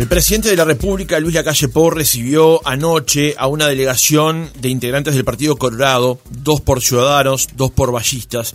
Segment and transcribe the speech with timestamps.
[0.00, 5.14] El presidente de la República, Luis Lacalle Pou, recibió anoche a una delegación de integrantes
[5.14, 8.54] del Partido Colorado, dos por ciudadanos, dos por ballistas,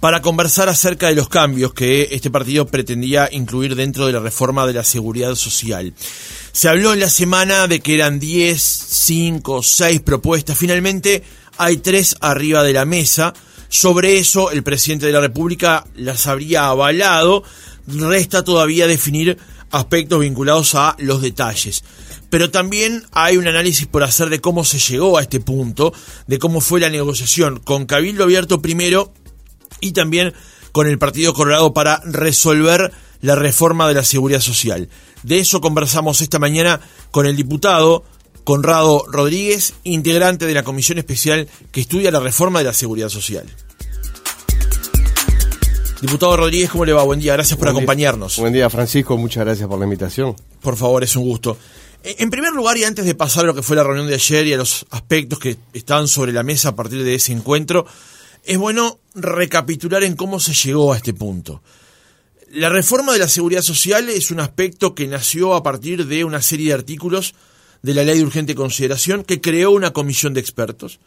[0.00, 4.66] para conversar acerca de los cambios que este partido pretendía incluir dentro de la reforma
[4.66, 5.92] de la seguridad social.
[6.52, 10.56] Se habló en la semana de que eran 10, 5, 6 propuestas.
[10.56, 11.22] Finalmente
[11.58, 13.34] hay tres arriba de la mesa.
[13.68, 17.42] Sobre eso el presidente de la República las habría avalado.
[17.86, 19.36] Resta todavía definir
[19.70, 21.84] aspectos vinculados a los detalles.
[22.30, 25.92] Pero también hay un análisis por hacer de cómo se llegó a este punto,
[26.26, 29.12] de cómo fue la negociación con Cabildo Abierto primero
[29.80, 30.34] y también
[30.72, 34.88] con el Partido Colorado para resolver la reforma de la seguridad social.
[35.22, 38.04] De eso conversamos esta mañana con el diputado
[38.44, 43.46] Conrado Rodríguez, integrante de la Comisión Especial que estudia la reforma de la seguridad social.
[46.06, 47.02] Diputado Rodríguez, ¿cómo le va?
[47.02, 48.38] Buen día, gracias por acompañarnos.
[48.38, 50.36] Buen día, Francisco, muchas gracias por la invitación.
[50.60, 51.58] Por favor, es un gusto.
[52.04, 54.14] Eh, en primer lugar, y antes de pasar a lo que fue la reunión de
[54.14, 57.86] ayer y a los aspectos que estaban sobre la mesa a partir de ese encuentro,
[58.44, 61.60] es bueno recapitular en cómo se llegó a este punto.
[62.52, 66.40] La reforma de la seguridad social es un aspecto que nació a partir de una
[66.40, 67.34] serie de artículos
[67.82, 71.00] de la ley de urgente consideración que creó una comisión de expertos.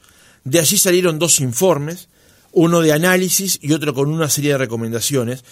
[0.44, 2.09] De allí salieron dos informes
[2.52, 5.44] uno de análisis y otro con una serie de recomendaciones,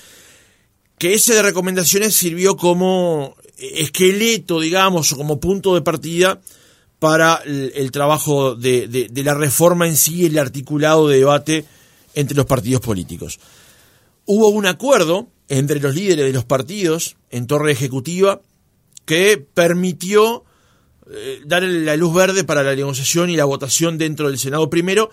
[0.98, 6.42] que ese de recomendaciones sirvió como esqueleto, digamos, o como punto de partida
[7.00, 11.66] para el, trabajo de, de, la reforma en sí, el articulado de debate
[12.16, 13.40] entre los partidos políticos.
[14.26, 18.42] Hubo un acuerdo entre los líderes de los partidos en torre ejecutiva
[19.06, 20.44] que permitió
[21.10, 25.10] eh, dar la luz verde para la negociación y la votación dentro del Senado primero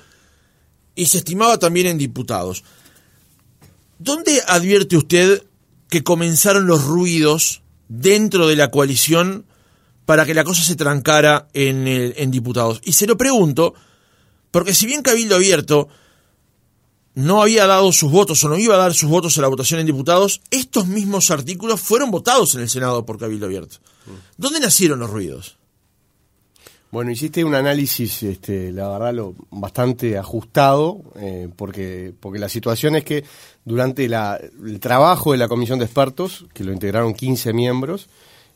[0.94, 2.64] y se estimaba también en diputados.
[3.98, 5.44] ¿Dónde advierte usted
[5.88, 9.46] que comenzaron los ruidos dentro de la coalición
[10.04, 12.80] para que la cosa se trancara en, en diputados?
[12.84, 13.74] Y se lo pregunto,
[14.50, 15.88] porque si bien Cabildo Abierto
[17.14, 19.80] no había dado sus votos o no iba a dar sus votos a la votación
[19.80, 23.76] en diputados, estos mismos artículos fueron votados en el Senado por Cabildo Abierto.
[24.36, 25.56] ¿Dónde nacieron los ruidos?
[26.94, 32.94] Bueno, hiciste un análisis, este, la verdad, lo, bastante ajustado, eh, porque, porque la situación
[32.94, 33.24] es que
[33.64, 38.08] durante el trabajo de la comisión de expertos, que lo integraron 15 miembros,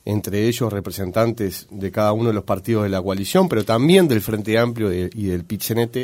[0.05, 4.21] entre ellos representantes de cada uno de los partidos de la coalición, pero también del
[4.21, 5.97] Frente Amplio y del PITCNT,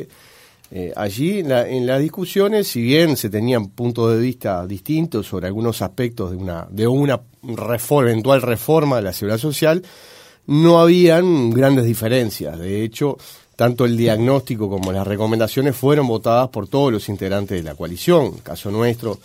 [0.72, 5.46] eh, allí en, en, las discusiones, si bien se tenían puntos de vista distintos sobre
[5.46, 9.84] algunos aspectos de una, de una eventual reforma de la seguridad social,
[10.46, 12.58] no habían grandes diferencias.
[12.58, 13.18] De hecho,
[13.56, 18.32] tanto el diagnóstico como las recomendaciones fueron votadas por todos los integrantes de la coalición.
[18.42, 19.18] caso nuestro,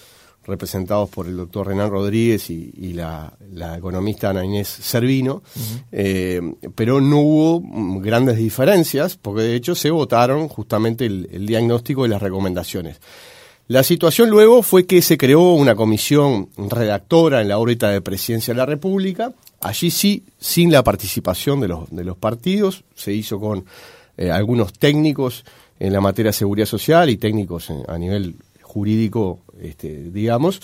[0.46, 3.34] representados por el doctor Renan Rodríguez y, la,
[3.78, 5.44] economista Ana Inés Servino,
[5.92, 6.42] eh,
[6.76, 12.22] pero no hubo grandes diferencias, porque de hecho se votaron justamente el diagnóstico y las
[12.22, 13.00] recomendaciones.
[13.70, 18.52] La situación luego fue que se creó una comisión redactora en la órbita de presidencia
[18.52, 19.32] de la República,
[19.62, 23.66] allí sí, sin la participación de los, de los partidos, se hizo con
[24.18, 25.46] eh, algunos técnicos
[25.80, 30.62] en la materia de seguridad social y técnicos a nivel jurídico, este, digamos.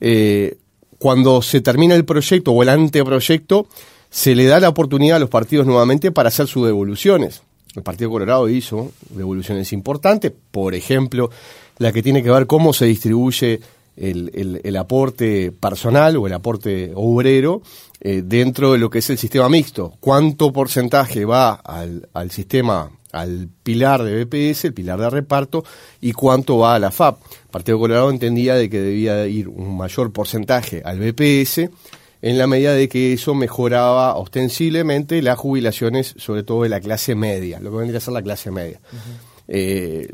[0.00, 0.56] Eh,
[0.98, 3.66] cuando se termina el proyecto o el anteproyecto,
[4.08, 7.42] se le da la oportunidad a los partidos nuevamente para hacer sus devoluciones.
[7.74, 11.30] El Partido Colorado hizo devoluciones importantes, por ejemplo,
[11.78, 13.60] la que tiene que ver cómo se distribuye
[13.96, 17.62] el, aporte personal o el aporte obrero
[18.04, 19.94] eh, dentro de lo que es el sistema mixto.
[20.00, 25.64] ¿Cuánto porcentaje va al, al, sistema, al pilar de BPS, el pilar de reparto,
[26.00, 27.20] y cuánto va a la FAP?
[27.44, 31.70] El Partido Colorado entendía de que debía ir un mayor porcentaje al BPS
[32.22, 37.14] en la medida de que eso mejoraba ostensiblemente las jubilaciones, sobre todo de la clase
[37.14, 38.80] media, lo que vendría a ser la clase media
[39.48, 40.08] eh,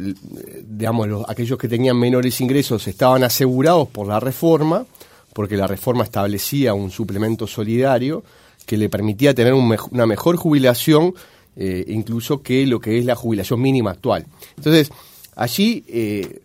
[0.66, 4.86] digamos, aquellos que tenían menores ingresos estaban asegurados por la reforma,
[5.32, 8.24] porque la reforma establecía un suplemento solidario
[8.66, 11.14] que le permitía tener una mejor jubilación,
[11.56, 14.26] eh, incluso que lo que es la jubilación mínima actual.
[14.56, 14.90] Entonces,
[15.36, 16.40] allí eh,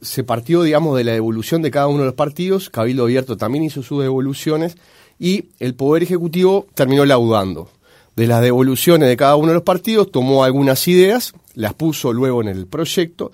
[0.00, 3.64] se partió, digamos, de la devolución de cada uno de los partidos, Cabildo Abierto también
[3.64, 4.76] hizo sus devoluciones,
[5.18, 7.70] y el Poder Ejecutivo terminó laudando.
[8.16, 12.42] De las devoluciones de cada uno de los partidos, tomó algunas ideas las puso luego
[12.42, 13.32] en el proyecto,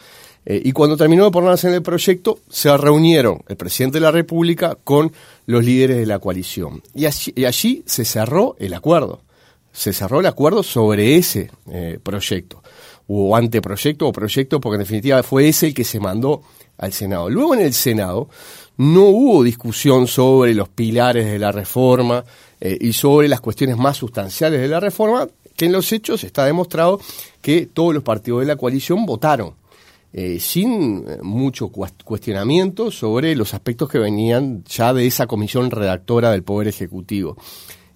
[0.50, 4.10] eh, y cuando terminó de ponerlas en el proyecto, se reunieron el presidente de la
[4.10, 5.12] República con
[5.44, 6.82] los líderes de la coalición.
[6.94, 9.20] Y allí, se cerró el acuerdo.
[9.72, 12.62] Se cerró el acuerdo sobre ese eh, proyecto,
[13.08, 16.40] o anteproyecto o proyecto, porque en definitiva fue ese el que se mandó
[16.78, 17.28] al Senado.
[17.28, 18.30] Luego en el Senado
[18.78, 22.24] no hubo discusión sobre los pilares de la reforma,
[22.60, 27.00] y sobre las cuestiones más sustanciales de la reforma, que en los hechos está demostrado
[27.40, 29.54] que todos los partidos de la coalición votaron.
[30.38, 36.69] Sin mucho cuestionamiento sobre los aspectos que venían ya de esa comisión redactora del Poder
[36.69, 37.37] Ejecutivo.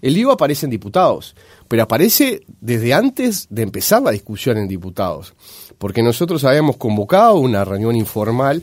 [0.03, 1.37] El lío aparece en diputados,
[1.69, 5.35] pero aparece desde antes de empezar la discusión en diputados,
[5.79, 8.63] porque nosotros habíamos convocado una reunión informal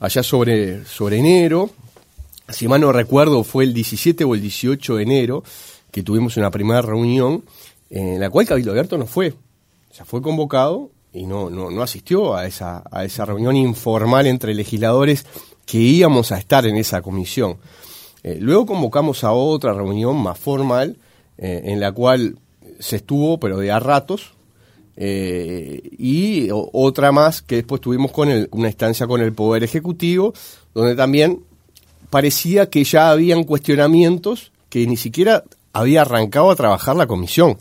[0.00, 1.70] allá sobre, sobre enero,
[2.48, 5.44] si mal no recuerdo fue el 17 o el 18 de enero
[5.90, 7.44] que tuvimos una primera reunión
[7.90, 9.34] en la cual Cabildo Abierto no fue,
[9.90, 14.26] o sea, fue convocado y no, no, no asistió a esa, a esa reunión informal
[14.26, 15.26] entre legisladores
[15.66, 17.58] que íbamos a estar en esa comisión.
[18.22, 20.96] Eh, luego convocamos a otra reunión más formal,
[21.38, 22.36] eh, en la cual
[22.78, 24.32] se estuvo, pero de a ratos,
[24.96, 30.34] eh, y otra más que después tuvimos con una instancia con el Poder Ejecutivo,
[30.74, 31.40] donde también
[32.10, 37.58] parecía que ya habían cuestionamientos que ni siquiera había arrancado a trabajar la comisión.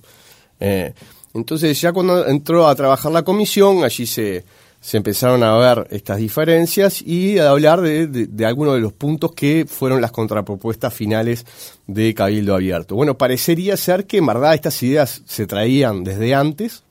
[1.34, 4.44] Entonces ya cuando entró a trabajar la comisión, allí se,
[4.82, 9.66] se empezaron a ver estas diferencias y a hablar de, algunos de los puntos que
[9.68, 11.46] fueron las contrapropuestas finales
[11.86, 12.96] de Cabildo Abierto.
[12.96, 16.84] Bueno, parecería ser que en verdad estas ideas se traían desde antes,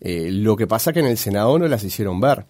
[0.00, 2.46] eh, lo que pasa que en el Senado no las hicieron ver.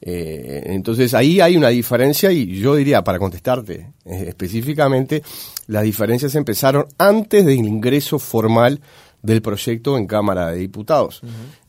[0.00, 5.22] Eh, entonces ahí hay una diferencia y yo diría, para contestarte eh, específicamente,
[5.66, 8.80] las diferencias empezaron antes del ingreso formal
[9.26, 11.20] del proyecto en Cámara de Diputados.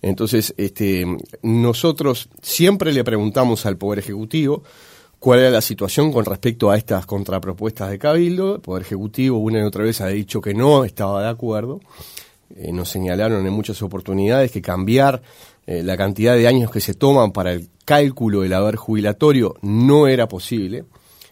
[0.02, 1.06] Entonces, este,
[1.42, 4.64] nosotros siempre le preguntamos al Poder Ejecutivo
[5.20, 8.56] cuál era la situación con respecto a estas contrapropuestas de Cabildo.
[8.56, 11.80] El Poder Ejecutivo una y otra vez ha dicho que no estaba de acuerdo.
[12.56, 15.22] Eh, nos señalaron en muchas oportunidades que cambiar
[15.66, 20.08] eh, la cantidad de años que se toman para el cálculo del haber jubilatorio no
[20.08, 20.86] era posible.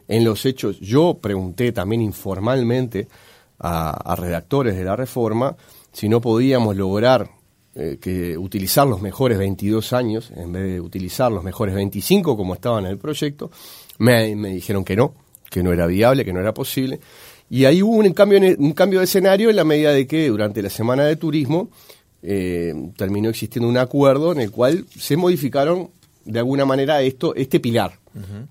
[0.07, 3.07] En los hechos, yo pregunté también informalmente
[3.57, 5.56] a redactores de la reforma
[5.96, 7.30] si no podíamos lograr
[7.74, 12.54] eh, que utilizar los mejores 22 años en vez de utilizar los mejores 25 como
[12.54, 13.50] estaban en el proyecto,
[14.00, 15.14] me, dijeron que no,
[15.50, 17.00] que no era viable, que no era posible.
[17.50, 20.62] Y ahí hubo un cambio, un cambio de escenario en la medida de que durante
[20.62, 21.70] la semana de turismo
[22.22, 25.92] eh, terminó existiendo un acuerdo en el cual se modificaron
[26.26, 28.00] de alguna manera esto, este pilar.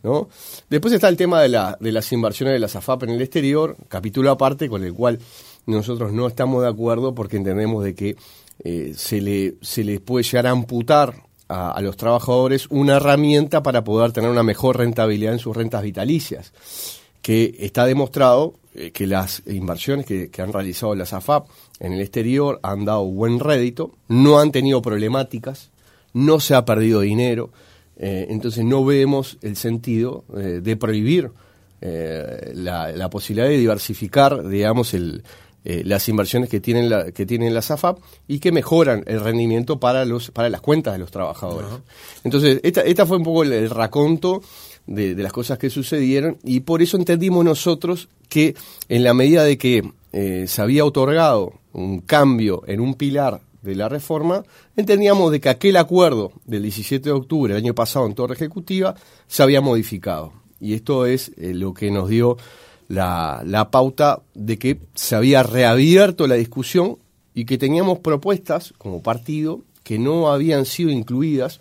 [0.03, 0.29] ¿no?
[0.69, 3.77] Después está el tema de, la, de las inversiones de la SAFAP en el exterior,
[3.89, 5.19] capítulo aparte con el cual
[5.67, 8.17] nosotros no estamos de acuerdo porque entendemos de que
[8.63, 11.15] eh, se, le, se les puede llegar a amputar
[11.49, 16.53] a, los trabajadores una herramienta para poder tener una mejor rentabilidad en sus rentas vitalicias,
[17.21, 21.49] que está demostrado eh, que las inversiones que, han realizado las AFAP
[21.81, 25.71] en el exterior han dado buen rédito, no han tenido problemáticas,
[26.13, 27.51] no se ha perdido dinero,
[27.97, 31.31] eh, entonces no vemos el sentido de prohibir
[31.83, 35.23] la, la, posibilidad de diversificar, digamos, el,
[35.65, 39.81] eh, las inversiones que tienen la, que tienen las AFAP y que mejoran el rendimiento
[39.81, 41.71] para los para las cuentas de los trabajadores.
[42.23, 44.43] Entonces, esta, esta fue un poco el, raconto
[44.87, 48.55] de, las cosas que sucedieron y por eso entendimos nosotros que
[48.91, 53.75] en la medida de que eh, se había otorgado un cambio en un pilar de
[53.75, 54.45] la reforma,
[54.77, 58.95] entendíamos de que aquel acuerdo del 17 de octubre del año pasado en Torre Ejecutiva
[59.27, 60.33] se había modificado.
[60.61, 62.37] Y esto es eh, lo que nos dio
[62.89, 66.99] la, la pauta de que se había reabierto la discusión
[67.35, 71.61] y que teníamos propuestas como partido que no habían sido incluidas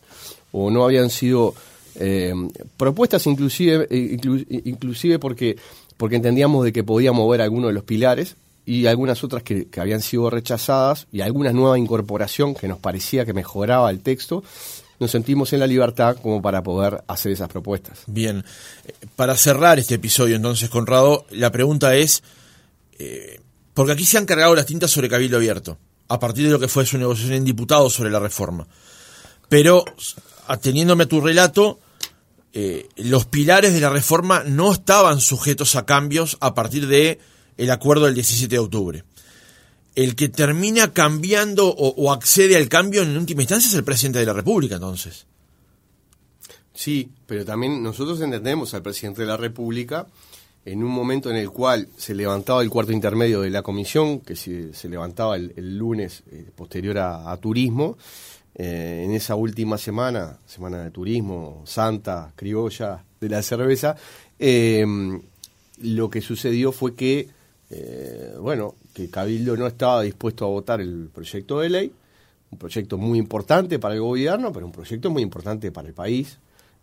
[0.51, 1.53] o no habían sido
[1.95, 2.33] eh,
[2.77, 4.17] propuestas inclusive, eh,
[4.65, 5.57] inclusive porque,
[5.97, 9.81] porque entendíamos de que podía mover algunos de los pilares y algunas otras que, que,
[9.81, 14.43] habían sido rechazadas y alguna nueva incorporación que nos parecía que mejoraba el texto
[14.99, 17.99] nos sentimos en la libertad como para poder hacer esas propuestas.
[18.07, 18.43] Bien,
[19.15, 22.23] para cerrar este episodio entonces, Conrado, la pregunta es,
[22.99, 23.39] eh,
[23.73, 26.67] porque aquí se han cargado las tintas sobre Cabildo Abierto, a partir de lo que
[26.67, 28.67] fue su negociación en diputados sobre la reforma.
[29.49, 29.83] Pero,
[30.47, 31.79] ateniéndome a tu relato,
[32.53, 37.19] eh, los pilares de la reforma no estaban sujetos a cambios a partir de
[37.57, 39.03] el acuerdo del 17 de octubre
[39.95, 44.25] el que termina cambiando o, accede al cambio en última instancia es el presidente de
[44.25, 45.25] la República, entonces.
[46.73, 50.07] Sí, pero también nosotros entendemos al presidente de la República
[50.65, 54.35] en un momento en el cual se levantaba el cuarto intermedio de la comisión, que
[54.35, 57.97] se, se levantaba el, lunes eh, posterior a, turismo,
[58.55, 63.95] eh, en esa última semana, semana de turismo, santa, criolla, de la cerveza,
[64.39, 64.85] eh,
[65.81, 67.27] lo que sucedió fue que,
[68.39, 71.91] bueno, que Cabildo no estaba dispuesto a votar el proyecto de ley,
[72.51, 76.37] un proyecto muy importante para el gobierno, pero un proyecto muy importante para el país.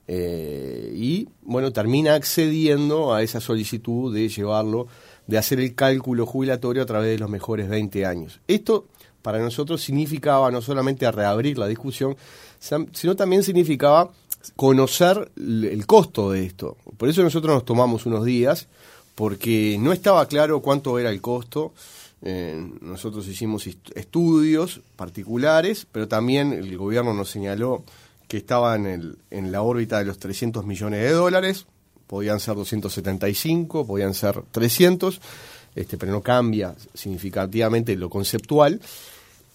[0.09, 4.89] Eh, y bueno, termina accediendo a esa solicitud de llevarlo,
[5.29, 8.41] de hacer el cálculo jubilatorio a través de los mejores 20 años.
[8.49, 8.87] Esto
[9.23, 12.17] para nosotros significaba no solamente reabrir la discusión,
[12.59, 14.11] sino también significaba
[14.57, 16.77] conocer el costo de esto.
[16.97, 18.67] Por eso nosotros nos tomamos unos días,
[19.15, 21.73] porque no estaba claro cuánto era el costo.
[22.23, 27.85] Eh, nosotros hicimos estudios particulares, pero también el gobierno nos señaló
[28.29, 31.67] que estaba en, la órbita de los 300 millones de dólares,
[32.07, 35.21] podían ser 275, podían ser 300,
[35.75, 38.81] este, pero no cambia significativamente lo conceptual.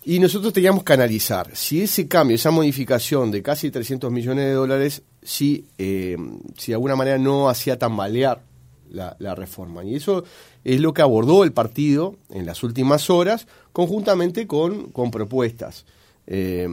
[0.04, 4.52] Y nosotros teníamos que analizar si ese cambio, esa modificación de casi 300 millones de
[4.52, 6.18] dólares, si, eh,
[6.58, 8.42] si de alguna manera no hacía tambalear
[8.90, 9.84] la, reforma.
[9.84, 10.24] Y eso
[10.64, 15.86] es lo que abordó el partido en las últimas horas, conjuntamente con, con propuestas.
[16.28, 16.68] Eh,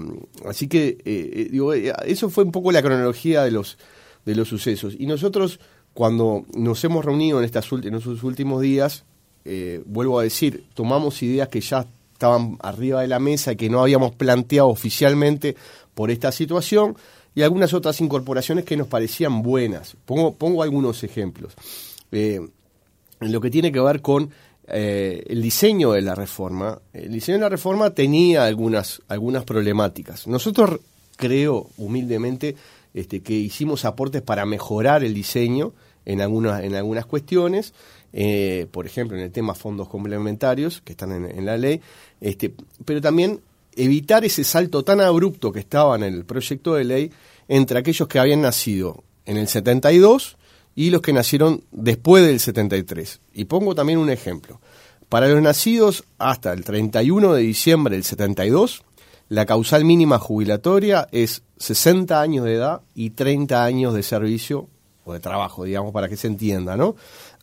[0.47, 3.79] así que eh, digo, eso fue un poco la cronología de los,
[4.25, 4.95] de los sucesos.
[4.99, 5.61] Y nosotros,
[5.95, 9.05] cuando nos hemos reunido en, estas, en estos últimos días,
[9.87, 11.87] vuelvo a decir, tomamos ideas que ya
[12.23, 15.57] estaban arriba de la mesa que no habíamos planteado oficialmente
[15.93, 16.97] por esta situación
[17.35, 19.97] y algunas otras incorporaciones que nos parecían buenas.
[20.05, 21.55] Pongo, pongo algunos ejemplos.
[22.13, 22.41] Eh,
[23.21, 24.31] en lo que tiene que ver con
[24.69, 30.27] eh, el diseño de la reforma, el diseño de la reforma tenía algunas, algunas problemáticas.
[30.27, 30.81] Nosotros
[31.17, 32.57] creo humildemente
[32.95, 35.73] este, que hicimos aportes para mejorar el diseño
[36.05, 37.73] en algunas, en algunas cuestiones
[38.13, 41.81] eh, por ejemplo, en el tema fondos complementarios, que están en, la ley,
[42.21, 42.55] este,
[42.85, 43.41] pero también
[43.75, 47.11] evitar ese salto tan abrupto que estaba en el proyecto de ley
[47.49, 50.37] entre aquellos que habían nacido en el 72
[50.75, 53.21] y los que nacieron después del 73.
[53.35, 54.61] Y pongo también un ejemplo.
[55.09, 58.83] Para los nacidos hasta el 31 de diciembre del 72,
[59.29, 64.69] la causal mínima jubilatoria es 60 años de edad y 30 años de servicio
[65.05, 66.97] o de trabajo, digamos, para que se entienda, ¿no?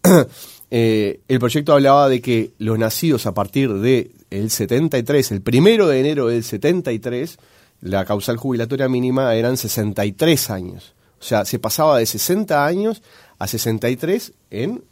[0.72, 5.88] Eh, el proyecto hablaba de que los nacidos a partir del el 73, el primero
[5.88, 7.40] de enero del 73,
[7.82, 10.94] la causal jubilatoria mínima eran 63 años.
[11.20, 13.02] O sea, se pasaba de 60 años
[13.38, 14.84] a 63 en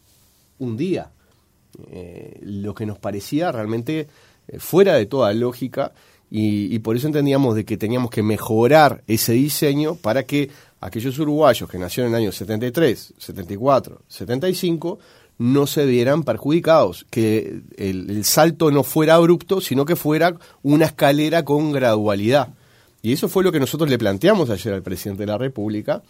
[0.59, 1.11] un día.
[1.91, 4.07] Eh, lo que nos parecía realmente
[4.47, 5.93] eh, fuera de toda lógica
[6.29, 10.49] y, por eso entendíamos de que teníamos que mejorar ese diseño para que
[10.81, 14.99] aquellos uruguayos que nacieron en el año 73, 74, 75
[15.37, 21.45] no se vieran perjudicados, que el, salto no fuera abrupto, sino que fuera una escalera
[21.45, 22.49] con gradualidad.
[23.07, 26.03] Y eso fue lo que nosotros le planteamos ayer al presidente de la República,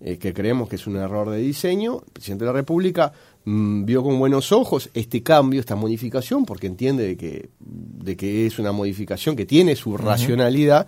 [0.00, 2.00] eh, que creemos que es un error de diseño.
[2.06, 3.12] El presidente de la República
[3.44, 8.46] mm, vio con buenos ojos este cambio, esta modificación, porque entiende de que, de que
[8.46, 10.86] es una modificación que tiene su racionalidad,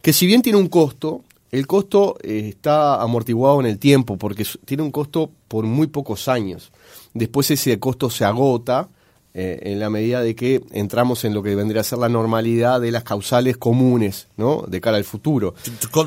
[0.00, 4.46] que si bien tiene un costo, el costo eh, está amortiguado en el tiempo, porque
[4.64, 6.72] tiene un costo por muy pocos años
[7.14, 8.88] después ese costo se agota
[9.34, 12.80] eh, en la medida de que entramos en lo que vendría a ser la normalidad
[12.80, 14.64] de las causales comunes, ¿no?
[14.68, 15.54] De cara al futuro.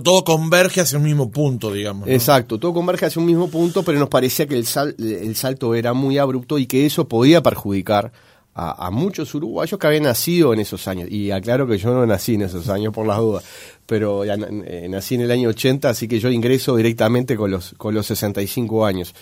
[0.03, 2.08] Todo converge hacia un mismo punto, digamos.
[2.08, 4.65] Exacto, todo converge hacia un mismo punto, pero nos parecía que el,
[5.00, 8.12] el salto era muy abrupto y que eso podía perjudicar
[8.58, 11.12] a, muchos uruguayos que habían nacido en esos años.
[11.12, 13.44] Y aclaro que yo no nací en esos años por las dudas,
[13.86, 17.74] pero ya, eh, nací en el año 80, así que yo ingreso directamente con los,
[17.77, 19.13] con los 65 años.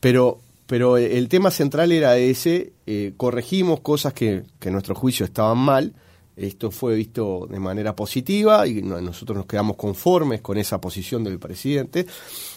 [0.00, 5.58] Pero pero el tema central era ese, eh, corregimos cosas que, que, nuestro juicio estaban
[5.58, 5.94] mal,
[6.36, 11.38] esto fue visto de manera positiva y nosotros nos quedamos conformes con esa posición del
[11.38, 12.06] presidente.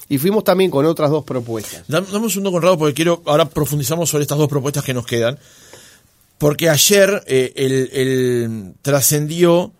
[0.09, 1.83] Y fuimos también con otras dos propuestas.
[1.87, 5.37] Damos un segundo, Conrado, porque quiero, ahora profundizamos sobre estas dos propuestas que nos quedan,
[6.39, 9.73] porque ayer eh, trascendió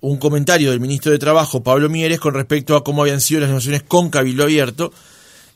[0.00, 3.50] un comentario del ministro de Trabajo, Pablo Mieres, con respecto a cómo habían sido las
[3.50, 4.92] negociaciones con Cabildo Abierto,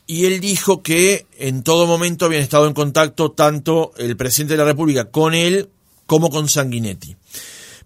[0.07, 4.59] y él dijo que en todo momento habían estado en contacto tanto el presidente de
[4.59, 5.71] la República con él
[6.07, 7.17] como con Sanguinetti.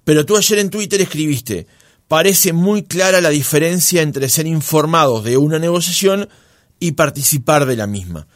[0.04, 1.66] Pero tú ayer en Twitter escribiste,
[2.08, 6.28] parece muy clara la diferencia entre ser informados de una negociación
[6.80, 8.26] y participar de la misma.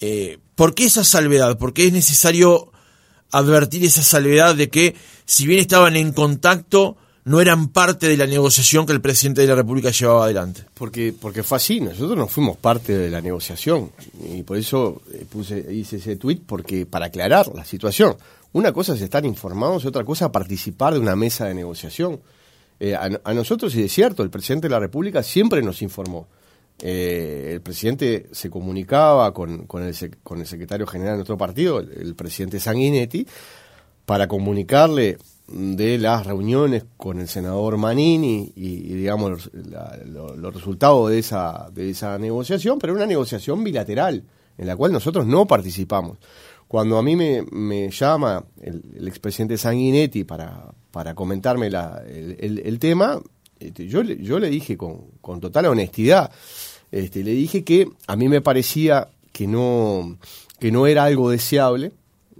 [0.00, 1.58] Eh, ¿Por qué esa salvedad?
[1.58, 2.72] ¿Por qué es necesario
[3.30, 8.26] advertir esa salvedad de que si bien estaban en contacto, no eran parte de la
[8.26, 10.64] negociación que el presidente de la República llevaba adelante.
[10.74, 13.92] Porque, porque fue así, nosotros no fuimos parte de la negociación
[14.24, 18.16] y por eso eh, puse, hice ese tuit porque para aclarar la situación.
[18.52, 22.20] Una cosa es estar informados y otra cosa participar de una mesa de negociación.
[22.80, 26.26] Eh, a, nosotros, y es cierto, el presidente de la República siempre nos informó.
[26.80, 31.78] Eh, el presidente se comunicaba con, con, el, con el secretario general de nuestro partido,
[31.78, 33.24] el presidente Sanguinetti,
[34.04, 35.16] para comunicarle
[35.48, 39.50] de las reuniones con el senador Manini y, digamos,
[40.06, 44.24] los, resultados de esa, de esa negociación, pero una negociación bilateral
[44.56, 46.18] en la cual nosotros no participamos.
[46.68, 53.20] Cuando a mí me, llama el, expresidente Sanguinetti para, para comentarme el, tema,
[53.60, 56.32] este, yo, yo le dije con, con total honestidad,
[56.90, 60.18] este, le dije que a mí me parecía que no,
[60.58, 61.92] que no era algo deseable,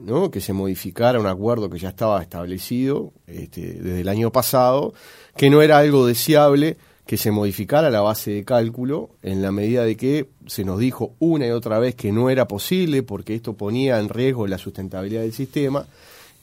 [0.05, 0.31] ¿no?
[0.31, 4.95] que se modificara un acuerdo que ya estaba establecido este, desde el año pasado,
[5.37, 9.85] que no era algo deseable que se modificara la base de cálculo en la medida
[9.85, 13.55] de que se nos dijo una y otra vez que no era posible porque esto
[13.55, 15.87] ponía en riesgo la sustentabilidad del sistema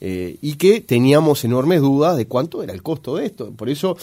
[0.02, 3.52] eh, y que teníamos enormes dudas de cuánto era el costo de esto.
[3.52, 3.96] Por eso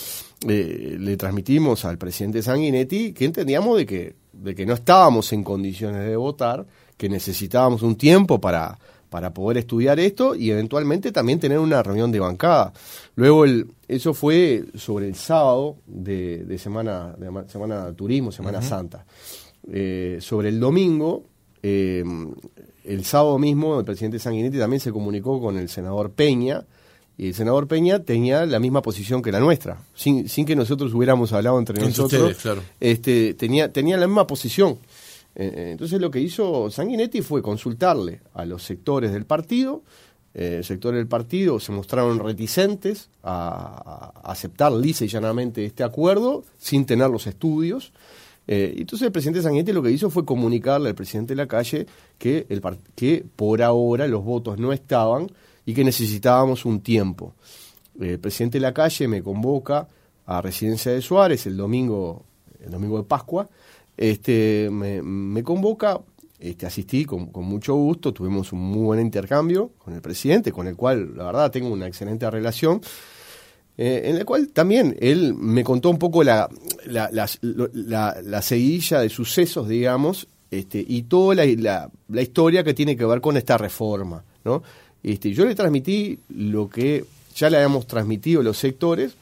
[0.48, 5.44] eh, le transmitimos al presidente Sanguinetti que entendíamos de que, de que no estábamos en
[5.44, 6.66] condiciones de votar,
[6.98, 8.78] que necesitábamos un tiempo para
[9.10, 12.74] para poder estudiar esto y eventualmente también tener una reunión de bancada.
[13.16, 19.06] Luego, el, eso fue sobre el sábado de, semana, de semana Turismo, Semana Santa.
[19.72, 21.26] Eh, sobre el domingo,
[21.64, 22.04] eh,
[22.84, 26.66] el sábado mismo, el presidente Sanguinetti también se comunicó con el senador Peña,
[27.18, 30.94] y el senador Peña tenía la misma posición que la nuestra, sin, sin que nosotros
[30.94, 32.38] hubiéramos hablado entre nosotros.
[32.80, 34.78] este, tenía, tenía la misma posición.
[35.40, 39.84] Eh, eh, entonces lo que hizo Sanguinetti fue consultarle a los sectores del partido,
[40.34, 46.88] eh, sectores del partido se mostraron reticentes a, aceptar lisa y llanamente este acuerdo sin
[46.88, 47.94] tener los estudios.
[48.48, 51.86] entonces el presidente Sanguinetti lo que hizo fue comunicarle al presidente de la calle
[52.18, 52.62] que, el,
[52.96, 55.30] que por ahora los votos no estaban
[55.68, 57.34] y que necesitábamos un tiempo.
[58.00, 59.88] El presidente de la calle me convoca
[60.26, 62.24] a Residencia de Suárez el domingo,
[62.64, 63.50] el domingo de Pascua,
[63.98, 66.00] este, me, convoca,
[66.40, 70.76] este, asistí con, mucho gusto, tuvimos un muy buen intercambio con el presidente, con el
[70.76, 72.80] cual la verdad tengo una excelente relación.
[73.80, 76.50] Eh, en el cual también él me contó un poco la,
[76.86, 83.06] la, la, seguidilla de sucesos, digamos, este, y toda la, la, historia que tiene que
[83.06, 84.24] ver con esta reforma.
[84.44, 84.64] ¿no?
[85.04, 87.06] Este, yo le transmití lo que
[87.36, 89.14] ya le habíamos transmitido los sectores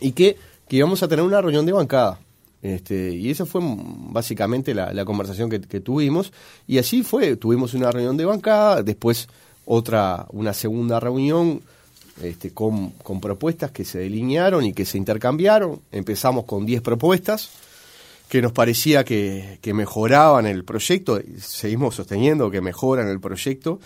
[0.00, 0.36] y que,
[0.66, 2.20] que íbamos a tener una reunión de bancada.
[2.64, 6.32] Este, y esa fue básicamente la, conversación que, tuvimos.
[6.66, 9.28] Y así fue, tuvimos una reunión de bancada, después
[9.66, 11.60] otra, una segunda reunión
[12.22, 15.82] este, con, propuestas que se delinearon y que se intercambiaron.
[15.92, 17.50] Empezamos con 10 propuestas
[18.30, 23.78] que nos parecía que, mejoraban el proyecto, seguimos sosteniendo que mejoran el proyecto.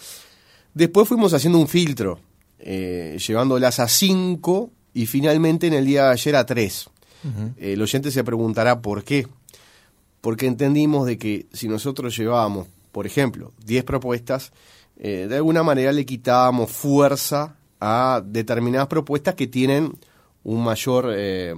[0.72, 2.20] Después fuimos haciendo un filtro,
[2.60, 6.90] eh, llevándolas a 5 y finalmente en el día de ayer a 3.
[7.56, 9.26] Eh, el oyente se preguntará por qué.
[10.20, 14.52] Porque entendimos de que si nosotros llevábamos, por ejemplo, 10 propuestas,
[14.96, 19.92] eh, de alguna manera le quitábamos fuerza a determinadas propuestas que tienen
[20.42, 21.54] un mayor, eh,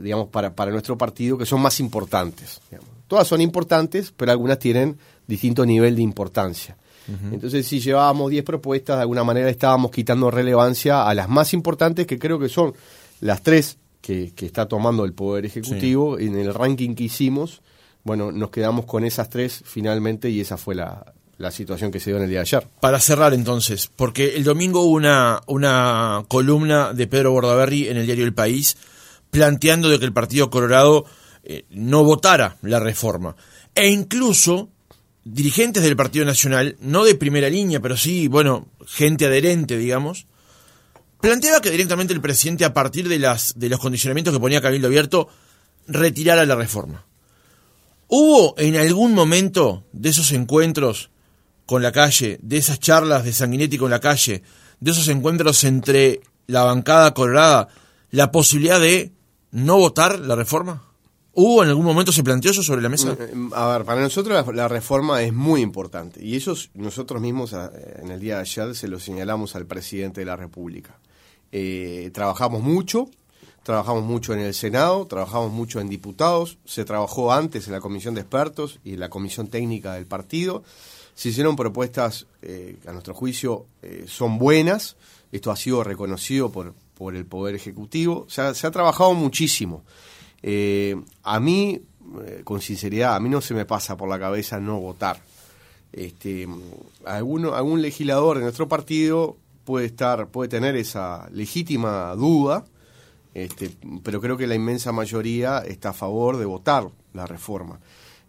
[0.00, 2.60] digamos, para, para nuestro partido, que son más importantes.
[3.06, 6.76] Todas son importantes, pero algunas tienen distinto nivel de importancia.
[7.32, 12.06] Entonces, si llevábamos 10 propuestas, de alguna manera estábamos quitando relevancia a las más importantes,
[12.06, 12.72] que creo que son
[13.20, 16.18] las tres que, está tomando el Poder Ejecutivo.
[16.18, 17.62] En el ranking que hicimos,
[18.04, 21.12] bueno, nos quedamos con esas tres finalmente y esa fue la,
[21.50, 22.68] situación que se dio en el día de ayer.
[22.80, 28.06] Para cerrar entonces, porque el domingo hubo una, una columna de Pedro Bordaberry en el
[28.06, 28.76] diario El País
[29.30, 31.06] planteando de que el Partido Colorado
[31.44, 33.36] eh, no votara la reforma.
[33.74, 34.68] E incluso
[35.24, 40.26] dirigentes del Partido Nacional, no de primera línea, pero sí, bueno, gente adherente, digamos,
[41.20, 44.88] planteaba que directamente el presidente, a partir de, las, de los condicionamientos que ponía Cabildo
[44.88, 45.28] Abierto,
[45.86, 47.04] retirara la reforma.
[48.08, 51.10] ¿Hubo en algún momento de esos encuentros
[51.66, 54.42] con la calle, de esas charlas de Sanguinetti con la calle,
[54.80, 57.68] de esos encuentros entre la bancada colorada,
[58.10, 59.12] la posibilidad de
[59.52, 60.90] no votar la reforma?
[61.32, 63.16] ¿Hubo en algún momento se planteó eso sobre la mesa?
[63.32, 68.00] Mm, a ver, para nosotros la, reforma es muy importante y eso nosotros mismos eh,
[68.02, 70.98] en el día de ayer se lo señalamos al presidente de la República.
[71.52, 73.08] Eh, trabajamos mucho,
[73.62, 78.14] trabajamos mucho en el Senado, trabajamos mucho en diputados, se trabajó antes en la comisión
[78.14, 80.62] de expertos y en la comisión técnica del partido.
[81.14, 84.96] Se hicieron propuestas eh, a nuestro juicio eh, son buenas,
[85.32, 89.82] esto ha sido reconocido por, por el Poder Ejecutivo, se ha, trabajado muchísimo.
[91.22, 91.82] a mí,
[92.44, 95.20] con sinceridad, a mí no se me pasa por la cabeza no votar.
[95.92, 96.46] Este,
[97.04, 99.36] alguno, algún legislador de nuestro partido
[99.70, 102.64] puede estar, puede tener esa legítima duda,
[103.34, 103.70] este,
[104.02, 107.78] pero creo que la inmensa mayoría está a favor de votar la reforma.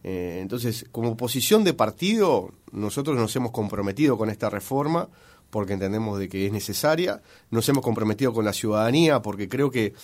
[0.04, 5.10] Eh, entonces, como posición de partido, nosotros nos hemos comprometido con esta reforma
[5.50, 7.24] porque entendemos de que es necesaria.
[7.50, 9.96] Nos hemos comprometido con la ciudadanía, porque creo que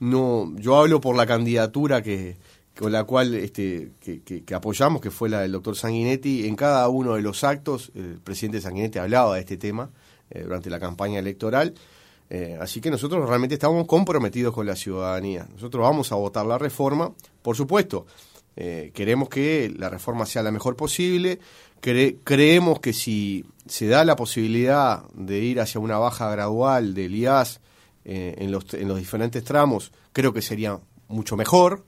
[0.00, 2.38] no, yo hablo por la candidatura que,
[2.78, 6.48] con la cual este, que, apoyamos, que fue la del doctor Sanguinetti.
[6.48, 9.90] En cada uno de los actos, el presidente Sanguinetti hablaba de este tema
[10.30, 11.74] eh, durante la campaña electoral.
[12.28, 15.46] Eh, así que nosotros realmente estamos comprometidos con la ciudadanía.
[15.52, 17.12] Nosotros vamos a votar la reforma,
[17.42, 18.06] por supuesto.
[18.56, 21.38] Eh, queremos que la reforma sea la mejor posible.
[21.80, 27.60] creemos que si se da la posibilidad de ir hacia una baja gradual del IAS
[28.04, 31.84] en, los, en los diferentes tramos, creo que sería mucho mejor.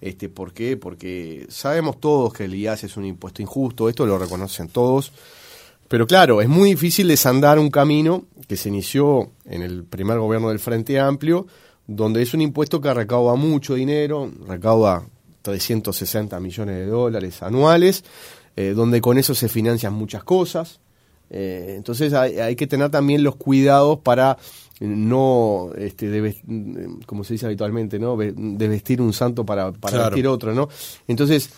[0.00, 0.76] Este, ¿Por qué?
[0.76, 5.12] Porque sabemos todos que el IAS es un impuesto injusto, esto lo reconocen todos.
[5.92, 10.48] Pero claro, es muy difícil desandar un camino que se inició en el primer gobierno
[10.48, 11.46] del Frente Amplio,
[11.86, 15.04] donde es un impuesto que recauda mucho dinero, recauda
[15.42, 18.04] 360 millones de dólares anuales,
[18.56, 20.80] eh, donde con eso se financian muchas cosas.
[21.28, 24.38] Eh, entonces hay, que tener también los cuidados para
[24.80, 28.16] no, este, de, como se dice habitualmente, ¿no?
[28.16, 30.70] de vestir un santo para, para vestir otro, ¿no?
[31.06, 31.50] Entonces,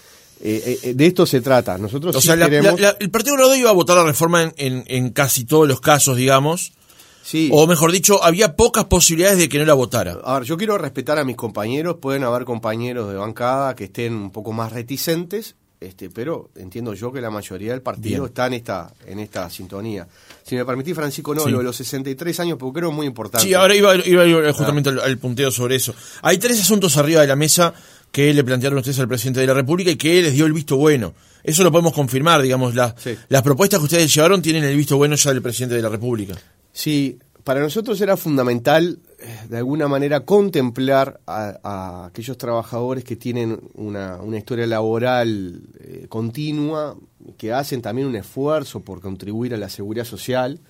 [0.47, 1.79] eh, eh, de esto se trata.
[1.79, 5.81] Nosotros o el Partido Grado iba a votar la reforma en, en, casi todos los
[5.81, 6.75] casos, digamos.
[7.23, 7.49] Sí.
[7.51, 10.19] O mejor dicho, había pocas posibilidades de que no la votara.
[10.23, 11.97] A ver, yo quiero respetar a mis compañeros.
[11.97, 17.13] Pueden haber compañeros de bancada que estén un poco más reticentes este, pero entiendo yo
[17.13, 20.09] que la mayoría del partido está en esta, en esta sintonía.
[20.43, 23.47] Si me permitís, Francisco, no, lo de los 63 años, porque creo muy importante.
[23.47, 25.95] Sí, ahora iba, iba, justamente al, punteo sobre eso.
[26.23, 27.75] Hay tres asuntos arriba de la mesa
[28.15, 30.53] que le plantearon ustedes al presidente de la República y que él les dio el
[30.53, 31.15] visto bueno.
[31.43, 35.33] Eso lo podemos confirmar, digamos, las propuestas que ustedes llevaron tienen el visto bueno ya
[35.33, 36.37] del presidente de la República.
[36.73, 39.01] Sí, para nosotros era fundamental
[39.49, 46.97] de alguna manera contemplar a, aquellos trabajadores que tienen una, historia laboral eh, continua,
[47.37, 50.61] que hacen también un esfuerzo por contribuir a la seguridad social,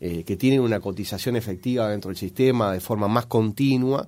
[0.00, 4.06] eh, que tienen una cotización efectiva dentro del sistema de forma más continua,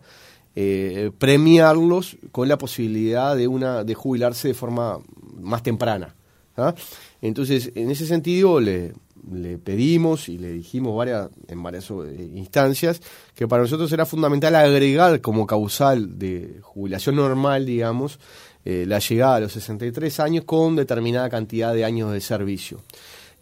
[0.56, 4.98] eh, premiarlos con la posibilidad de, una, de jubilarse de forma
[5.40, 6.14] más temprana.
[6.56, 6.74] ¿ah?
[7.20, 8.92] Entonces, en ese sentido, le,
[9.32, 13.00] le pedimos y le dijimos varias, en varias eh, instancias
[13.34, 18.18] que para nosotros era fundamental agregar como causal de jubilación normal, digamos,
[18.64, 22.80] eh, la llegada a los 63 años con determinada cantidad de años de servicio.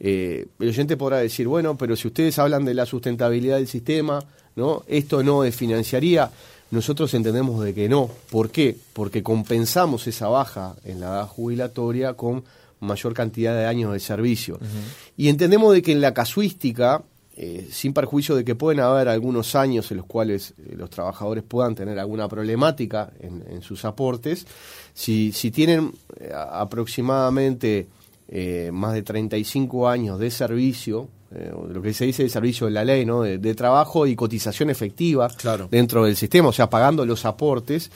[0.01, 4.18] Eh, el oyente podrá decir, bueno, pero si ustedes hablan de la sustentabilidad del sistema,
[4.57, 4.83] ¿no?
[4.87, 6.31] Esto no desfinanciaría.
[6.73, 8.09] Nosotros entendemos de que no.
[8.31, 8.75] ¿Por qué?
[8.95, 12.45] Porque compensamos esa baja en la edad jubilatoria con
[12.81, 14.59] mayor cantidad de años de servicio.
[15.15, 17.03] Y entendemos de que en la casuística,
[17.37, 21.45] eh, sin perjuicio de que pueden haber algunos años en los cuales eh, los trabajadores
[21.45, 24.47] puedan tener alguna problemática en, sus aportes,
[24.95, 27.87] si, si tienen eh, aproximadamente
[28.73, 31.07] más de 35 años de servicio,
[31.68, 33.23] lo que se dice de servicio de la ley, ¿no?
[33.23, 35.29] de, trabajo y cotización efectiva
[35.71, 37.90] dentro del sistema, o sea, pagando los aportes,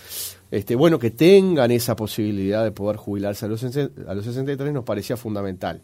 [0.50, 4.84] este, bueno, que tengan esa posibilidad de poder jubilarse a los, a los 63 nos
[4.84, 5.80] parecía fundamental.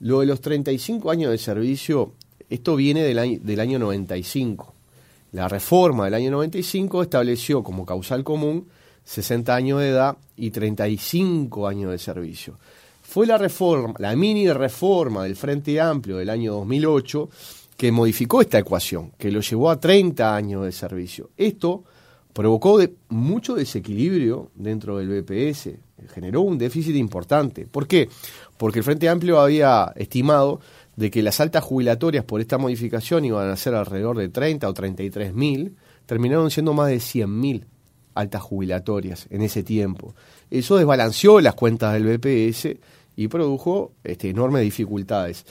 [0.00, 2.12] Lo de los 35 años de servicio,
[2.48, 4.74] esto viene del año, del año 95.
[5.32, 8.68] La reforma del año 95 estableció como causal común
[9.04, 12.58] 60 años de edad y 35 años de servicio.
[13.08, 17.30] Fue la reforma, la mini reforma del Frente Amplio del año 2008
[17.76, 21.30] que modificó esta ecuación, que lo llevó a 30 años de servicio.
[21.36, 21.84] Esto
[22.32, 25.70] provocó mucho desequilibrio dentro del BPS,
[26.12, 27.66] generó un déficit importante.
[27.66, 28.08] ¿Por qué?
[28.58, 30.60] Porque el Frente Amplio había estimado
[30.96, 34.74] de que las altas jubilatorias por esta modificación iban a ser alrededor de 30 o
[34.74, 37.66] 33 mil, terminaron siendo más de 100 mil
[38.14, 40.14] altas jubilatorias en ese tiempo.
[40.50, 42.76] Eso desbalanceó las cuentas del BPS
[43.16, 45.44] y produjo este, enormes dificultades.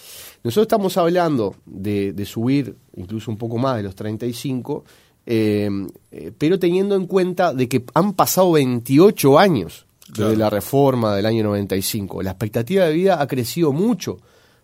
[0.44, 4.84] Nosotros estamos hablando de, de subir incluso un poco más de los 35
[5.26, 5.70] eh,
[6.12, 11.26] eh, pero teniendo en cuenta de que han pasado 28 años desde la reforma del
[11.26, 12.22] año 95.
[12.22, 14.20] La expectativa de vida ha crecido mucho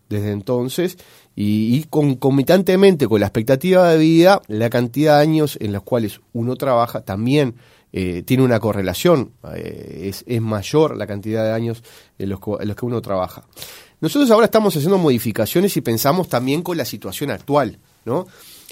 [0.08, 0.98] desde entonces
[1.36, 6.56] y, concomitantemente con la expectativa de vida, la cantidad de años en los cuales uno
[6.58, 7.56] trabaja también
[7.94, 11.84] eh, tiene una correlación, es, es, mayor la cantidad de años
[12.18, 13.44] en los, en los que uno trabaja.
[14.00, 18.28] Nosotros ahora estamos haciendo modificaciones y pensamos también con la situación actual, ¿no?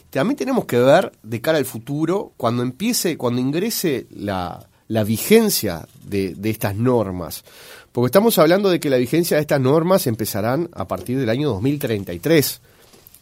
[0.10, 4.68] también tenemos que ver de cara al futuro, cuando empiece, cuando ingrese la,
[5.06, 7.44] vigencia de, estas normas.
[7.92, 11.50] Porque estamos hablando de que la vigencia de estas normas empezarán a partir del año
[11.50, 12.62] 2033.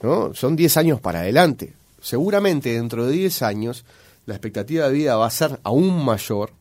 [0.02, 0.34] ¿no?
[0.34, 1.74] Son 10 años para adelante.
[2.02, 3.86] Seguramente dentro de 10 años
[4.28, 6.52] la expectativa de vida va a ser aún mayor,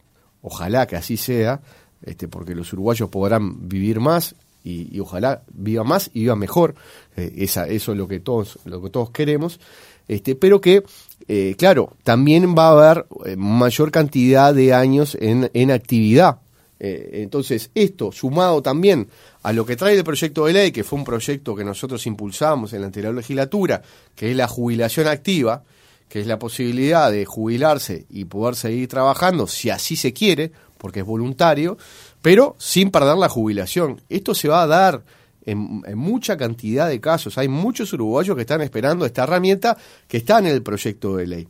[0.41, 1.61] ojalá que así sea,
[2.03, 6.75] este, porque los uruguayos podrán vivir más y, ojalá viva más y viva mejor,
[7.17, 9.61] eh, esa, eso es lo que todos, lo que todos queremos,
[10.09, 10.85] este, pero que,
[11.27, 16.39] eh, claro, también va a haber eh, mayor cantidad de años en, en actividad.
[16.79, 19.09] entonces, esto sumado también
[19.43, 22.73] a lo que trae el proyecto de ley, que fue un proyecto que nosotros impulsamos
[22.75, 23.83] en la anterior legislatura,
[24.15, 25.65] que es la jubilación activa,
[26.09, 31.01] que es la posibilidad de jubilarse y poder seguir trabajando si así se quiere, porque
[31.01, 31.77] es voluntario,
[32.23, 34.01] pero sin perder la jubilación.
[34.09, 35.03] Esto se va a dar
[35.45, 37.39] en, mucha cantidad de casos.
[37.39, 41.49] Hay muchos uruguayos que están esperando esta herramienta que está en el proyecto de ley.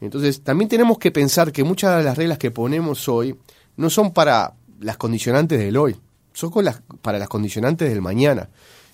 [0.00, 3.34] Entonces, también tenemos que pensar que muchas de las reglas que ponemos hoy
[3.76, 5.96] no son para las condicionantes del hoy,
[6.32, 8.50] son las, para las condicionantes del mañana.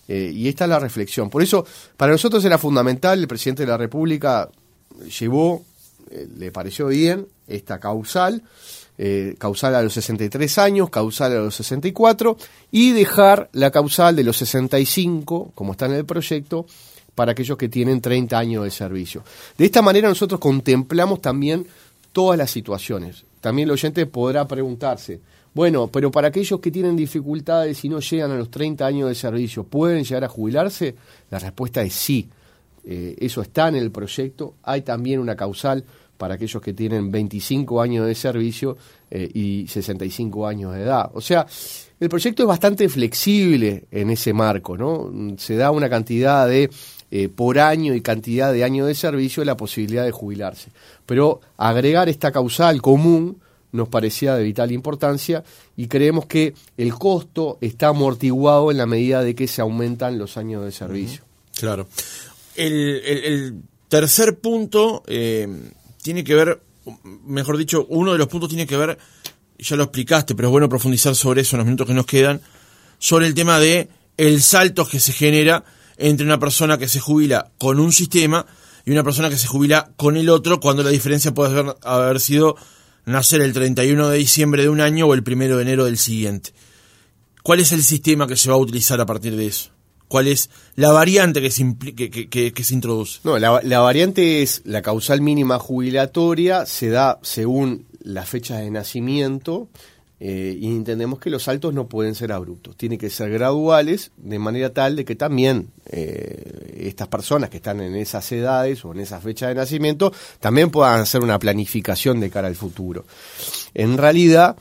[0.06, 1.30] Eh, y esta es la reflexión.
[1.30, 4.48] Por eso, para nosotros era fundamental, el presidente de la República
[5.20, 5.64] llevó,
[6.10, 8.42] eh, le pareció bien, esta causal,
[8.98, 12.36] eh, causal a los 63 años, causal a los 64,
[12.70, 16.66] y dejar la causal de los 65, como está en el proyecto,
[17.14, 19.24] para aquellos que tienen 30 años de servicio.
[19.58, 21.66] De esta manera nosotros contemplamos también
[22.12, 23.24] todas las situaciones.
[23.40, 25.20] También el oyente podrá preguntarse,
[25.54, 29.14] bueno, pero para aquellos que tienen dificultades y no llegan a los 30 años de
[29.14, 30.94] servicio, ¿pueden llegar a jubilarse?
[31.30, 32.28] La respuesta es sí.
[32.84, 34.54] Eh, eso está en el proyecto.
[34.62, 35.84] Hay también una causal
[36.16, 38.76] para aquellos que tienen 25 años de servicio
[39.10, 41.10] eh, y 65 años de edad.
[41.14, 41.46] O sea,
[41.98, 45.10] el proyecto es bastante flexible en ese marco, ¿no?
[45.36, 46.70] Se da una cantidad de
[47.10, 50.70] eh, por año y cantidad de años de servicio la posibilidad de jubilarse.
[51.06, 53.38] Pero agregar esta causal común
[53.72, 55.42] nos parecía de vital importancia
[55.76, 60.36] y creemos que el costo está amortiguado en la medida de que se aumentan los
[60.36, 61.24] años de servicio.
[61.58, 61.86] Claro.
[62.56, 65.46] El, tercer punto eh,
[66.02, 66.62] tiene que ver,
[67.24, 68.98] mejor dicho, uno de los puntos tiene que ver,
[69.58, 72.40] ya lo explicaste, pero es bueno profundizar sobre eso en los minutos que nos quedan,
[72.98, 75.64] sobre el tema de el salto que se genera
[75.98, 78.46] entre una persona que se jubila con un sistema
[78.84, 82.20] y una persona que se jubila con el otro, cuando la diferencia puede haber, haber
[82.20, 82.56] sido
[83.04, 86.52] nacer el 31 de diciembre de un año o el 1 de enero del siguiente.
[87.42, 89.70] ¿Cuál es el sistema que se va a utilizar a partir de eso?
[90.12, 93.20] ¿Cuál es la variante que se, que, se introduce?
[93.24, 99.68] No, la, variante es la causal mínima jubilatoria, se da según la fecha de nacimiento
[100.20, 104.38] eh, y entendemos que los saltos no pueden ser abruptos, tienen que ser graduales de
[104.38, 109.00] manera tal de que también eh, estas personas que están en esas edades o en
[109.00, 113.06] esa fecha de nacimiento también puedan hacer una planificación de cara al futuro.
[113.72, 114.58] En realidad,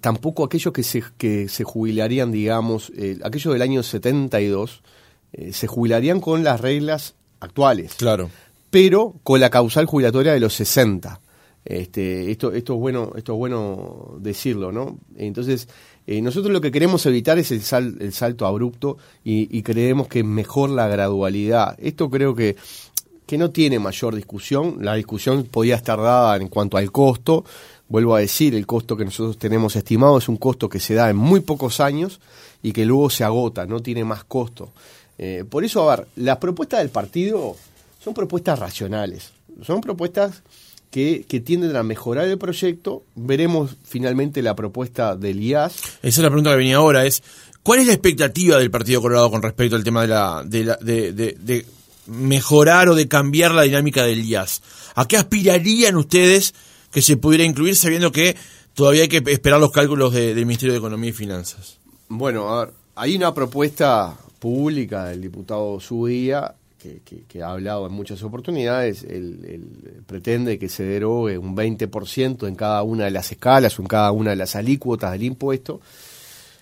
[0.00, 4.82] tampoco aquellos que se, que se jubilarían, digamos, eh, aquellos del año 72,
[5.32, 7.94] eh, se jubilarían con las reglas actuales.
[7.94, 8.30] Claro.
[8.70, 11.20] Pero con la causal jubilatoria de los 60.
[11.64, 14.98] Este, esto, esto, es bueno, esto es bueno decirlo, ¿no?
[15.16, 15.68] Entonces,
[16.06, 20.18] eh, nosotros lo que queremos evitar es el, el salto abrupto y, y, creemos que
[20.18, 21.74] es mejor la gradualidad.
[21.78, 22.56] Esto creo que,
[23.26, 24.78] que no tiene mayor discusión.
[24.80, 27.44] La discusión podía estar dada en cuanto al costo,
[27.94, 31.10] Vuelvo a decir, el costo que nosotros tenemos estimado es un costo que se da
[31.10, 32.18] en muy pocos años
[32.60, 34.72] y que luego se agota, no tiene más costo.
[35.16, 37.54] Eh, por eso, a ver, las propuestas del partido
[38.02, 39.30] son propuestas racionales,
[39.62, 40.42] son propuestas
[40.90, 43.04] que, tienden a mejorar el proyecto.
[43.14, 45.76] Veremos finalmente la propuesta del IAS.
[45.76, 47.22] Esa es la pregunta que venía ahora, es
[47.62, 50.76] ¿cuál es la expectativa del Partido Colorado con respecto al tema de, la, de, la,
[50.80, 51.64] de, de
[52.08, 54.62] mejorar o de cambiar la dinámica del IAS?
[54.96, 56.54] ¿A qué aspirarían ustedes?
[56.94, 58.36] Que se pudiera incluir sabiendo que
[58.72, 61.80] todavía hay que esperar los cálculos del Ministerio de Economía y Finanzas?
[62.08, 68.22] Bueno, a ver, hay una propuesta pública del diputado Subía que, ha hablado en muchas
[68.22, 73.82] oportunidades, él, pretende que se derogue un 20% en cada una de las escalas o
[73.82, 75.80] en cada una de las alícuotas del impuesto.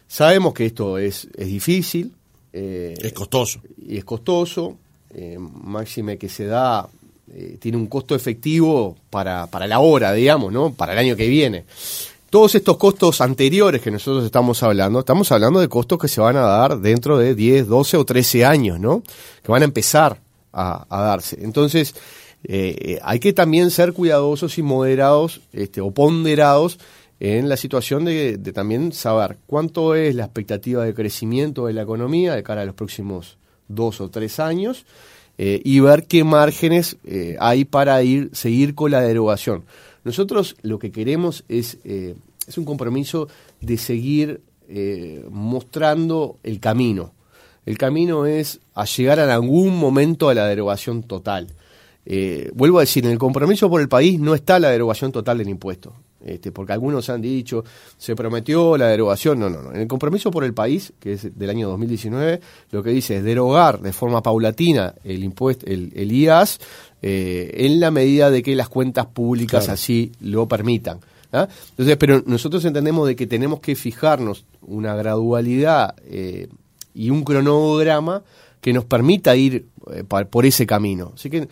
[0.08, 2.14] Sabemos que esto es, es difícil.
[2.54, 3.60] Eh, es costoso.
[3.86, 4.78] Y es costoso.
[5.10, 6.88] Eh, máxime que se da
[7.34, 10.74] eh, tiene un costo efectivo para, para la hora, digamos, ¿no?
[10.74, 11.64] Para el año que viene.
[12.28, 16.36] Todos estos costos anteriores que nosotros estamos hablando, estamos hablando de costos que se van
[16.36, 19.02] a dar dentro de 10, 12 o 13 años, ¿no?
[19.42, 20.18] Que van a empezar
[20.52, 21.38] a, darse.
[21.42, 21.94] Entonces,
[22.44, 26.78] eh, hay que también ser cuidadosos y moderados este, o ponderados
[27.18, 31.82] en la situación de, de, también saber cuánto es la expectativa de crecimiento de la
[31.82, 34.84] economía de cara a los próximos dos o tres años
[35.44, 39.64] eh, y ver qué márgenes eh, hay para ir seguir con la derogación.
[40.04, 42.14] Nosotros lo que queremos es, eh,
[42.46, 43.26] es un compromiso
[43.60, 44.40] de seguir
[45.30, 47.12] mostrando el camino.
[47.66, 51.48] El camino es a llegar en algún momento a la derogación total.
[52.54, 55.48] vuelvo a decir, en el compromiso por el país no está la derogación total del
[55.48, 55.92] impuesto.
[56.24, 57.64] Este, porque algunos han dicho,
[57.98, 59.72] se prometió la derogación, no, no, no.
[59.72, 63.24] En el compromiso por el país, que es del año 2019, lo que dice es
[63.24, 66.60] derogar de forma paulatina el impuesto, el, el IAS,
[67.02, 71.00] eh, en la medida de que las cuentas públicas así lo permitan.
[71.32, 71.48] ¿ah?
[71.70, 76.48] Entonces, pero nosotros entendemos de que tenemos que fijarnos una gradualidad eh,
[76.94, 78.22] y un cronograma
[78.60, 81.12] que nos permita ir eh, por ese camino.
[81.16, 81.48] Así que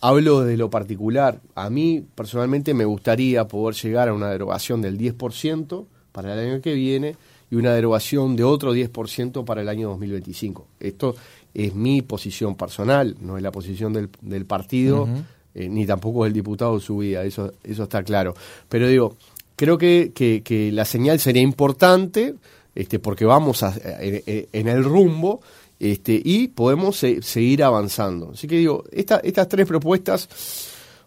[0.00, 1.40] hablo de lo particular.
[1.54, 6.60] A mí personalmente me gustaría poder llegar a una derogación del 10% para el año
[6.60, 7.16] que viene
[7.50, 10.66] y una derogación de otro 10% para el año 2025.
[10.78, 11.14] Esto
[11.52, 15.08] es mi posición personal, no es la posición del, del partido,
[15.54, 18.34] eh, ni tampoco del diputado de su vida, eso, eso está claro.
[18.68, 19.16] Pero digo,
[19.56, 22.36] creo que, que, la señal sería importante,
[22.74, 25.40] este, porque vamos a, en, el rumbo,
[25.80, 28.30] este, y podemos seguir avanzando.
[28.34, 30.28] Así que digo, esta, estas tres propuestas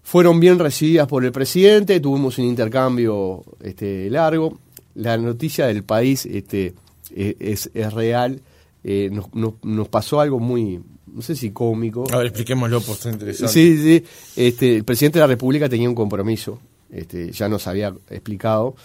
[0.02, 4.60] fueron bien recibidas por el presidente, tuvimos un intercambio este, largo,
[4.96, 6.74] la noticia del país este,
[7.16, 8.42] e, es, es real
[8.84, 9.28] eh, nos,
[9.64, 12.06] nos, pasó algo muy, no sé si cómico.
[12.12, 13.54] A ver, expliquémoslo, pues está interesante.
[13.54, 14.04] Sí, sí.
[14.36, 16.60] Este, el presidente de la República tenía un compromiso,
[16.92, 18.76] este, ya nos había explicado,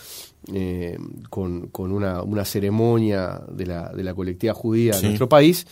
[0.52, 0.98] eh,
[1.30, 5.66] con, con una, una, ceremonia de la, de la colectividad judía en nuestro país.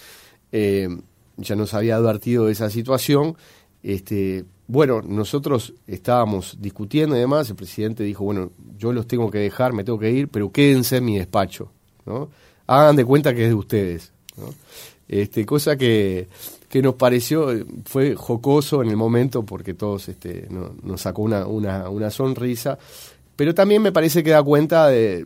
[0.52, 0.88] Eh,
[1.36, 3.36] ya nos había advertido de esa situación.
[3.82, 9.38] Este, bueno, nosotros estábamos discutiendo y demás, el presidente dijo, bueno, yo los tengo que
[9.38, 11.70] dejar, me tengo que ir, pero quédense en mi despacho,
[12.04, 12.28] ¿no?
[12.66, 14.12] Hagan de cuenta que es de ustedes.
[15.08, 16.28] Este, cosa que,
[16.68, 17.48] que, nos pareció,
[17.84, 22.76] fue jocoso en el momento porque todos este, nos sacó una, una, una, sonrisa,
[23.36, 25.24] pero también me parece que da cuenta de,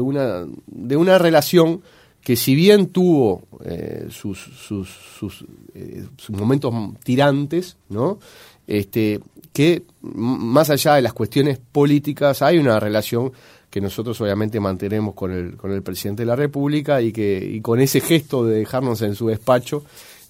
[0.00, 1.82] una, de una relación
[2.22, 8.20] que si bien tuvo eh, sus, sus, eh, sus, momentos tirantes, ¿no?
[8.66, 9.20] Este,
[9.52, 13.32] que más allá de las cuestiones políticas hay una relación
[13.68, 17.80] que nosotros obviamente mantenemos con el, con el presidente de la República y que con
[17.80, 19.82] ese gesto de dejarnos en su despacho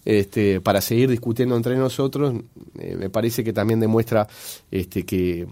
[0.05, 2.35] este, para seguir discutiendo entre nosotros,
[2.79, 4.27] eh, me parece que también demuestra
[4.70, 5.46] este, que,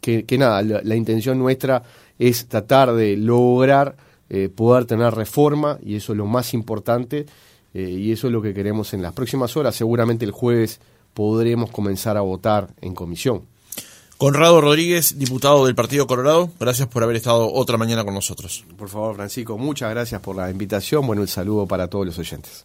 [0.00, 1.82] que, nada, la, intención nuestra
[2.18, 3.96] es tratar de lograr
[4.28, 7.26] eh, poder tener reforma y eso es lo más importante
[7.74, 9.76] eh, y eso es lo que queremos en las próximas horas.
[9.76, 10.80] Seguramente el jueves
[11.14, 13.42] podremos comenzar a votar en comisión.
[14.18, 18.64] Conrado Rodríguez, diputado del Partido Colorado, gracias por haber estado otra mañana con nosotros.
[18.78, 21.06] Por favor, Francisco, muchas gracias por la invitación.
[21.06, 22.64] Bueno, el saludo para todos los oyentes.